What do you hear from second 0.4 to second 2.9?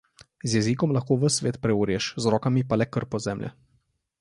Z jezikom lahko ves svet preorješ, z rokami pa le